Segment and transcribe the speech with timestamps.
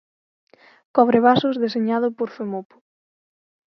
[0.95, 2.75] Cobrevasos deseñado por Femupo.